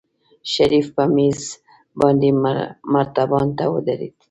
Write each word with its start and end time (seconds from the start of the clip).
شريف 0.53 0.87
په 0.95 1.03
مېز 1.15 1.41
باندې 1.99 2.29
مرتبان 2.93 3.47
ته 3.57 3.65
ودرېد. 3.73 4.13